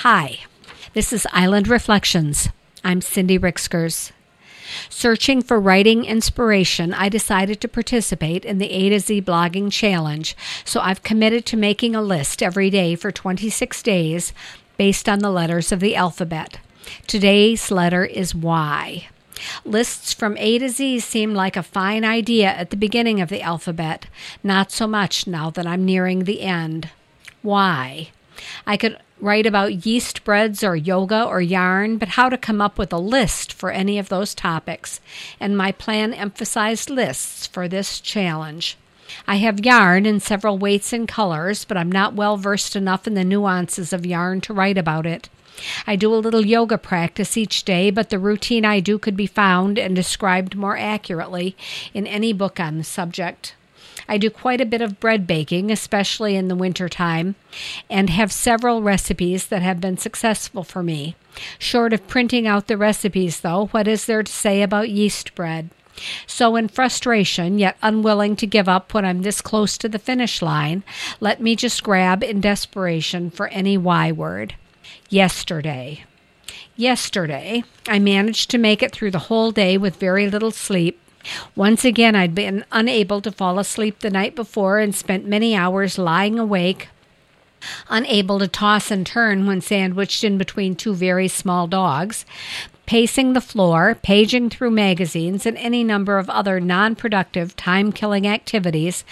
[0.00, 0.40] Hi,
[0.92, 2.50] this is Island Reflections.
[2.84, 4.12] I'm Cindy Ricksgers.
[4.90, 10.36] Searching for writing inspiration, I decided to participate in the A to Z blogging challenge,
[10.66, 14.34] so I've committed to making a list every day for 26 days
[14.76, 16.58] based on the letters of the alphabet.
[17.06, 19.08] Today's letter is Y.
[19.64, 23.40] Lists from A to Z seem like a fine idea at the beginning of the
[23.40, 24.08] alphabet,
[24.44, 26.90] not so much now that I'm nearing the end.
[27.40, 28.10] Why?
[28.66, 32.78] I could write about yeast breads or yoga or yarn, but how to come up
[32.78, 35.00] with a list for any of those topics.
[35.40, 38.76] And my plan emphasized lists for this challenge.
[39.26, 43.14] I have yarn in several weights and colors, but I'm not well versed enough in
[43.14, 45.28] the nuances of yarn to write about it.
[45.86, 49.26] I do a little yoga practice each day, but the routine I do could be
[49.26, 51.56] found and described more accurately
[51.94, 53.54] in any book on the subject.
[54.08, 57.34] I do quite a bit of bread baking, especially in the winter time,
[57.90, 61.16] and have several recipes that have been successful for me.
[61.58, 65.70] Short of printing out the recipes, though, what is there to say about yeast bread?
[66.26, 70.42] So, in frustration, yet unwilling to give up when I'm this close to the finish
[70.42, 70.84] line,
[71.20, 74.54] let me just grab in desperation for any Y word.
[75.08, 76.04] Yesterday.
[76.76, 81.00] Yesterday, I managed to make it through the whole day with very little sleep.
[81.54, 85.98] Once again, I'd been unable to fall asleep the night before and spent many hours
[85.98, 86.88] lying awake,
[87.88, 92.24] unable to toss and turn when sandwiched in between two very small dogs,
[92.86, 98.26] pacing the floor, paging through magazines, and any number of other non productive, time killing
[98.26, 99.04] activities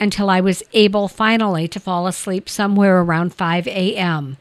[0.00, 4.36] until I was able finally to fall asleep somewhere around 5 a.m.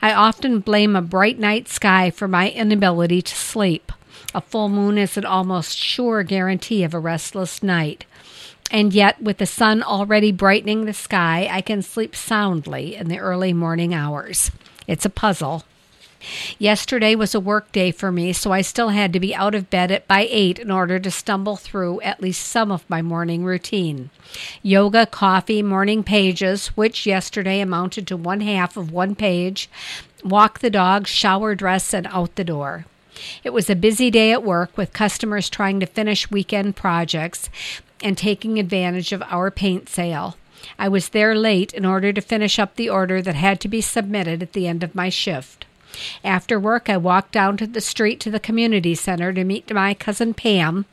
[0.00, 3.92] I often blame a bright night sky for my inability to sleep.
[4.34, 8.04] A full moon is an almost sure guarantee of a restless night.
[8.70, 13.18] And yet, with the sun already brightening the sky, I can sleep soundly in the
[13.18, 14.50] early morning hours.
[14.86, 15.64] It's a puzzle.
[16.58, 19.70] Yesterday was a work day for me, so I still had to be out of
[19.70, 23.44] bed at by 8 in order to stumble through at least some of my morning
[23.44, 24.10] routine.
[24.62, 29.68] Yoga, coffee, morning pages, which yesterday amounted to one half of one page,
[30.24, 32.86] walk the dog, shower, dress, and out the door.
[33.44, 37.50] It was a busy day at work with customers trying to finish weekend projects
[38.02, 40.36] and taking advantage of our paint sale.
[40.78, 43.80] I was there late in order to finish up the order that had to be
[43.80, 45.66] submitted at the end of my shift.
[46.24, 49.94] After work, I walked down to the street to the community center to meet my
[49.94, 50.86] cousin Pam.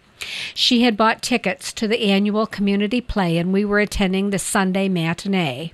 [0.54, 4.90] She had bought tickets to the annual community play, and we were attending the Sunday
[4.90, 5.72] matinee.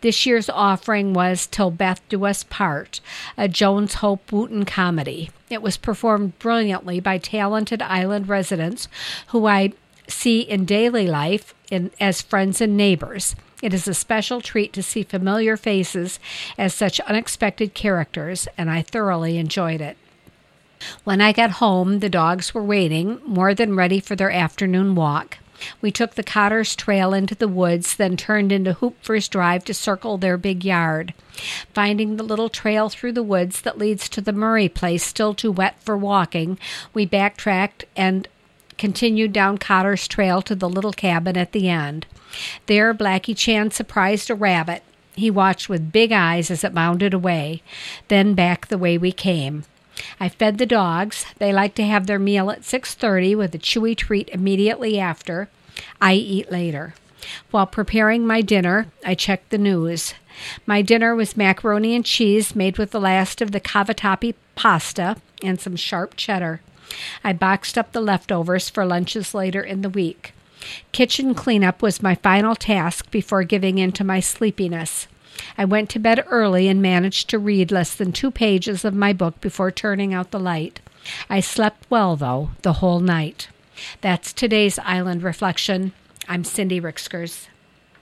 [0.00, 3.00] This year's offering was Till Death Do Us Part,
[3.36, 5.30] a Jones Hope Wooten comedy.
[5.50, 8.88] It was performed brilliantly by talented island residents
[9.28, 9.72] who I
[10.08, 13.34] see in daily life in, as friends and neighbors.
[13.62, 16.20] It is a special treat to see familiar faces
[16.58, 19.96] as such unexpected characters, and I thoroughly enjoyed it.
[21.04, 25.38] When I got home, the dogs were waiting, more than ready for their afternoon walk.
[25.80, 30.18] We took the Cotter's Trail into the woods, then turned into Hoopfer's Drive to circle
[30.18, 31.14] their big yard.
[31.74, 35.52] Finding the little trail through the woods that leads to the Murray place still too
[35.52, 36.58] wet for walking,
[36.94, 38.28] we backtracked and
[38.78, 42.06] continued down Cotter's Trail to the little cabin at the end.
[42.66, 44.82] There, Blackie Chan surprised a rabbit.
[45.14, 47.62] He watched with big eyes as it bounded away,
[48.08, 49.64] then back the way we came.
[50.20, 51.26] I fed the dogs.
[51.38, 55.48] They like to have their meal at 6:30 with a chewy treat immediately after.
[56.00, 56.94] I eat later.
[57.50, 60.14] While preparing my dinner, I checked the news.
[60.66, 65.60] My dinner was macaroni and cheese made with the last of the cavatappi pasta and
[65.60, 66.60] some sharp cheddar.
[67.24, 70.32] I boxed up the leftovers for lunches later in the week.
[70.92, 75.06] Kitchen cleanup was my final task before giving in to my sleepiness.
[75.58, 79.12] I went to bed early and managed to read less than two pages of my
[79.12, 80.80] book before turning out the light.
[81.30, 83.48] I slept well, though, the whole night.
[84.00, 85.92] That's today's Island Reflection.
[86.28, 87.48] I'm Cindy Ricksgers.